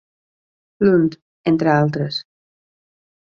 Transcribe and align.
Lund, 0.87 1.17
entre 1.53 1.71
altres. 1.73 2.17